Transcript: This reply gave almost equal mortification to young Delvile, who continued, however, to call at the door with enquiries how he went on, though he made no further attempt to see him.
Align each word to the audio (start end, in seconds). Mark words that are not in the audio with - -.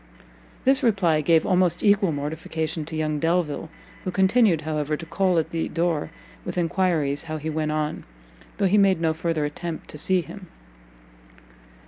This 0.65 0.81
reply 0.81 1.21
gave 1.21 1.45
almost 1.45 1.83
equal 1.83 2.11
mortification 2.11 2.85
to 2.85 2.95
young 2.95 3.19
Delvile, 3.19 3.69
who 4.03 4.09
continued, 4.09 4.61
however, 4.61 4.97
to 4.97 5.05
call 5.05 5.37
at 5.37 5.51
the 5.51 5.69
door 5.69 6.09
with 6.43 6.57
enquiries 6.57 7.25
how 7.25 7.37
he 7.37 7.51
went 7.51 7.71
on, 7.71 8.03
though 8.57 8.65
he 8.65 8.79
made 8.79 8.99
no 8.99 9.13
further 9.13 9.45
attempt 9.45 9.89
to 9.89 9.99
see 9.99 10.21
him. 10.21 10.47